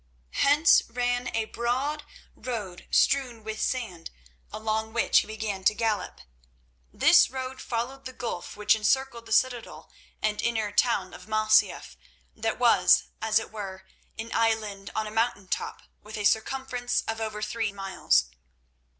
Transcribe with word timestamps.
Hence 0.39 0.81
ran 0.89 1.27
a 1.35 1.45
broad 1.45 2.03
road 2.35 2.87
strewn 2.89 3.43
with 3.43 3.61
sand, 3.61 4.09
along 4.51 4.93
which 4.93 5.19
he 5.19 5.27
began 5.27 5.63
to 5.65 5.75
gallop. 5.75 6.21
This 6.91 7.29
road 7.29 7.61
followed 7.61 8.05
the 8.05 8.11
gulf 8.11 8.57
which 8.57 8.75
encircled 8.75 9.27
the 9.27 9.31
citadel 9.31 9.91
and 10.19 10.41
inner 10.41 10.71
town 10.71 11.13
of 11.13 11.27
Masyaf, 11.27 11.97
that 12.35 12.57
was, 12.57 13.09
as 13.21 13.37
it 13.37 13.51
were, 13.51 13.85
an 14.17 14.31
island 14.33 14.89
on 14.95 15.05
a 15.05 15.11
mountain 15.11 15.47
top 15.47 15.83
with 16.01 16.17
a 16.17 16.23
circumference 16.23 17.03
of 17.07 17.21
over 17.21 17.43
three 17.43 17.71
miles. 17.71 18.25